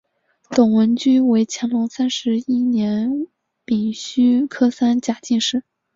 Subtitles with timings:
[0.49, 3.27] 董文驹为乾隆三十一年
[3.63, 5.63] 丙戌科三甲进士。